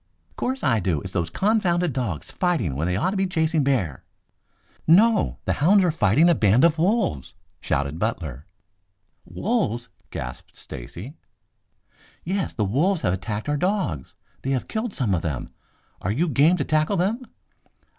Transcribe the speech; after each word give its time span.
"'Course 0.35 0.63
I 0.63 0.79
do. 0.79 0.99
It's 1.01 1.13
those 1.13 1.29
confounded 1.29 1.93
dogs 1.93 2.31
fighting 2.31 2.75
when 2.75 2.87
they 2.87 2.95
ought 2.95 3.11
to 3.11 3.15
be 3.17 3.27
chasing 3.27 3.63
bear." 3.63 4.03
"No! 4.87 5.37
The 5.45 5.53
hounds 5.61 5.83
are 5.83 5.91
fighting 5.91 6.27
a 6.27 6.33
band 6.33 6.63
of 6.63 6.79
wolves!" 6.79 7.35
shouted 7.59 7.99
Butler. 7.99 8.47
"Wolves?" 9.25 9.89
gasped 10.09 10.57
Stacy. 10.57 11.13
"Yes. 12.23 12.51
The 12.51 12.65
wolves 12.65 13.03
have 13.03 13.13
attacked 13.13 13.47
our 13.47 13.57
dogs. 13.57 14.15
They 14.41 14.49
have 14.49 14.67
killed 14.67 14.95
some 14.95 15.13
of 15.13 15.21
them. 15.21 15.53
Are 16.01 16.11
you 16.11 16.27
game 16.27 16.57
to 16.57 16.63
tackle 16.63 16.97
them?" 16.97 17.21